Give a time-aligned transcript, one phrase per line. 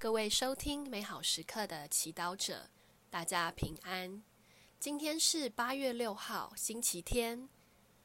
[0.00, 2.70] 各位收听美好时刻的祈祷者，
[3.10, 4.22] 大家平安。
[4.78, 7.50] 今天是八月六号，星期天。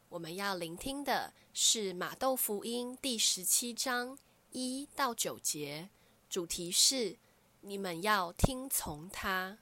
[0.10, 4.20] 我们要聆听的是马窦福音第十七章
[4.52, 5.90] 一到九节，
[6.30, 7.18] 主题是
[7.62, 9.60] 你们要听从他。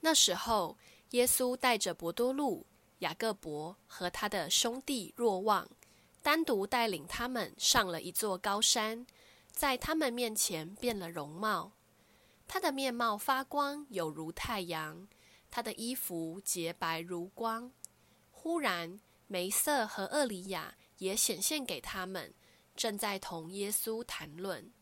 [0.00, 0.78] 那时候，
[1.10, 2.64] 耶稣带着伯多禄、
[3.00, 5.68] 雅各伯和他的兄弟若望。
[6.24, 9.06] 单独带领他们上了一座高山，
[9.52, 11.72] 在他们面前变了容貌。
[12.48, 15.06] 他的面貌发光，有如太阳；
[15.50, 17.70] 他的衣服洁白如光。
[18.30, 22.32] 忽然，梅瑟和厄里亚也显现给他们，
[22.74, 24.72] 正在同耶稣谈论。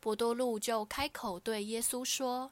[0.00, 2.50] 伯多禄就开口对耶稣说：“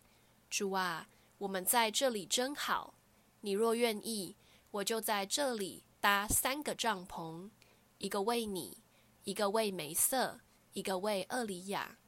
[0.49, 2.95] 主啊，我们在这里真好。
[3.41, 4.37] 你若愿意，
[4.71, 7.51] 我就在这里搭三个帐篷。”
[7.99, 8.83] 一个为你，
[9.25, 10.41] 一个为梅瑟，
[10.73, 11.99] 一个为厄里亚。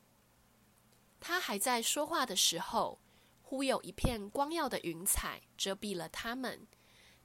[1.18, 3.00] 他还在说话的时候，
[3.42, 6.68] 忽有一片光耀的云彩遮蔽了他们，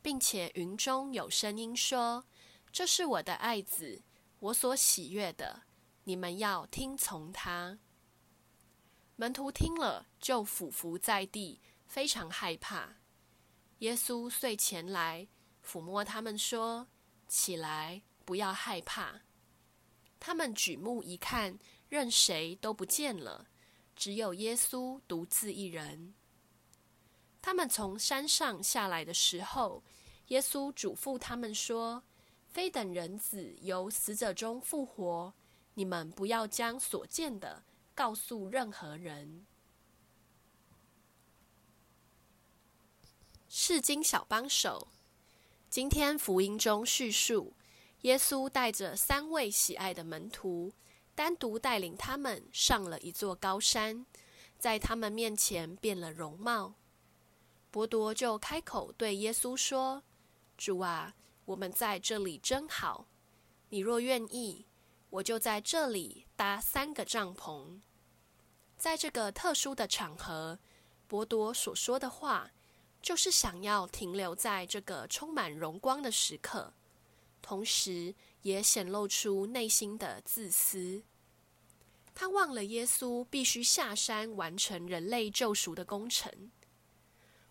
[0.02, 2.26] 并且云中有声音说
[2.74, 4.02] ：“这是我的爱子，
[4.40, 5.64] 我所喜悦的，
[6.04, 7.78] 你们要听从他。”
[9.16, 12.96] 门徒听了，就俯伏在地，非常害怕。
[13.80, 15.28] 耶稣遂前来
[15.64, 16.88] 抚摸他们，说
[17.28, 19.22] ：“起来。”不要害怕。
[20.20, 23.48] 他们举目一看，任谁都不见了，
[23.96, 26.16] 只有耶稣独自一人。
[27.42, 29.84] 他们从山上下来的时候，
[30.30, 32.04] 耶稣嘱咐他们说
[32.50, 35.32] ：“非等人子由死者中复活，
[35.76, 39.46] 你们不要将所见的告诉任何人。”
[43.48, 44.88] 世经小帮手，
[45.70, 47.54] 今天福音中叙述。
[48.06, 50.72] 耶稣带着三位喜爱的门徒，
[51.16, 54.06] 单独带领他们上了一座高山，
[54.60, 56.76] 在他们面前变了容貌。
[57.72, 60.04] 伯多就开口对耶稣说
[60.56, 61.16] ：“主啊，
[61.46, 63.08] 我们在这里真好。
[63.70, 64.68] 你若愿意，
[65.10, 67.80] 我就在这里搭三个帐篷。”
[68.78, 70.60] 在这个特殊的场合，
[71.08, 72.52] 伯多所说的话，
[73.02, 76.72] 就是想要停留在这个充满荣光的时刻。
[77.46, 81.04] 同时，也显露出内心的自私。
[82.16, 86.50] 他忘了耶稣必须下山完成人类救赎的工程。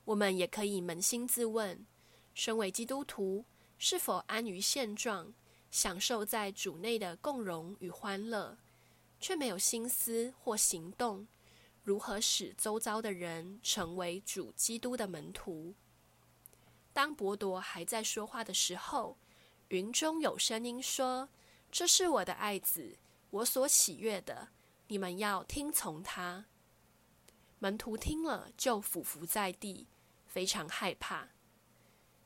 [0.05, 1.87] 我们也可以扪心自问：
[2.35, 3.45] 身为基督徒，
[3.79, 5.33] 是否安于现状，
[5.71, 8.59] 享受在主内的共荣与欢乐，
[9.21, 11.29] 却没有心思或行动，
[11.85, 15.73] 如何使周遭的人成为主基督的门徒？
[16.93, 19.17] 当伯多还在说话的时候，
[19.75, 21.29] 云中有声音说
[21.69, 22.97] ：“这是我的爱子，
[23.31, 24.51] 我所喜悦的，
[24.87, 26.45] 你们要听从他。”
[27.59, 29.89] 门徒听了，就俯伏在地，
[30.29, 31.31] 非常害怕。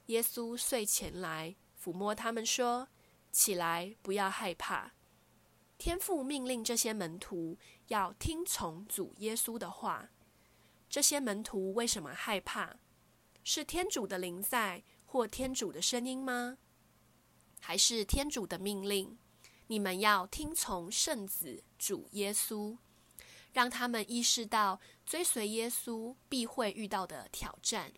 [0.09, 2.89] 耶稣遂前来抚摸他们，说
[3.33, 4.93] ：“起来，不要害怕。
[5.79, 10.11] 天父命令这些门徒要听从主耶稣的话。
[10.91, 12.77] 这些门徒为什么害怕？
[13.43, 16.59] 是天主的灵在，或天主的声音吗？
[17.61, 19.19] 还是天主的命令，
[19.67, 22.79] 你们要听从圣子主耶稣，
[23.53, 27.93] 让他们意识到追随耶稣必会遇到的挑战。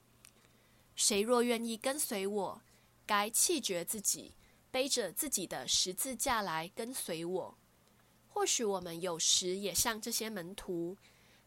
[0.96, 2.62] 谁若愿意跟随我，
[3.06, 4.34] 该弃绝自己，
[4.72, 7.58] 背着自己的十字架来跟随我。
[8.28, 10.96] 或许我们有时也像这些门徒，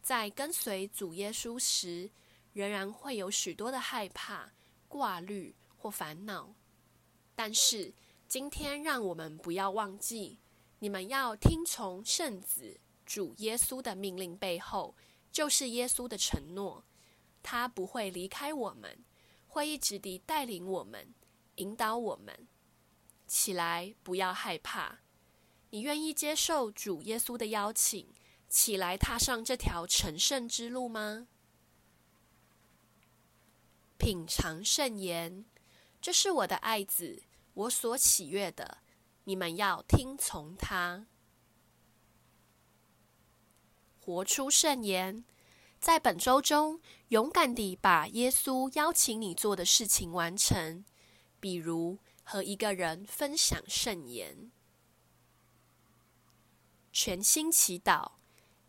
[0.01, 2.09] 在跟随主耶稣时，
[2.53, 4.53] 仍然会有许多的害怕、
[4.87, 6.55] 挂虑或烦恼，
[7.35, 7.93] 但是。
[8.33, 10.39] 今天，让我们不要忘记，
[10.79, 14.95] 你们要听从圣子主耶稣的命令，背后
[15.31, 16.83] 就是耶稣的承诺，
[17.43, 18.97] 他不会离开我们，
[19.47, 21.13] 会一直地带领我们，
[21.57, 22.47] 引导我们。
[23.27, 25.01] 起来，不要害怕。
[25.69, 28.07] 你愿意接受主耶稣的邀请，
[28.49, 31.27] 起来踏上这条成圣之路吗？
[33.99, 35.45] 品尝圣言，
[36.01, 37.21] 这是我的爱子。
[37.53, 38.79] 我所喜悦的，
[39.25, 41.05] 你们要听从他。
[43.99, 45.23] 活出圣言，
[45.79, 50.83] 在本周中，勇敢地把耶稣邀请你做的事情完成，
[51.39, 54.51] 比如和一个人分享圣言。
[56.91, 58.13] 全心祈祷，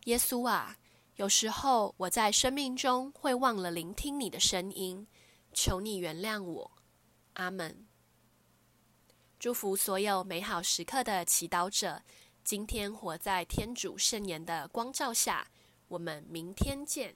[0.05, 0.79] 耶稣啊，
[1.17, 5.07] 有时候我在生命中会忘了聆听你的声音，
[5.53, 6.71] 求你原谅我。
[7.35, 7.87] 阿门。
[9.44, 12.00] 祝福所有美好时刻的祈祷者，
[12.43, 15.46] 今天活在天主圣言的光照下，
[15.87, 17.14] 我们明天见。